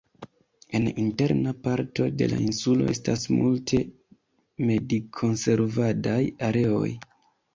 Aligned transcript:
En 0.77 0.85
interna 1.01 1.51
parto 1.65 2.05
de 2.21 2.29
la 2.31 2.39
insulo 2.45 2.87
estas 2.93 3.25
multe 3.33 3.79
medikonservadaj 4.71 6.19
areoj. 6.49 6.89